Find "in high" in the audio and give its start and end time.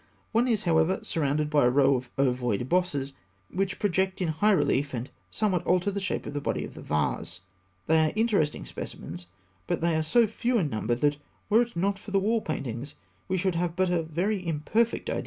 4.19-4.49